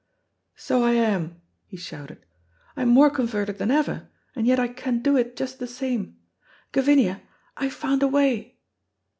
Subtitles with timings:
[0.55, 2.25] "So I am," he shouted,
[2.75, 6.17] "I'm more converted than ever, and yet I can do it just the same!
[6.71, 7.21] Gavinia,
[7.55, 8.55] I've found a wy!"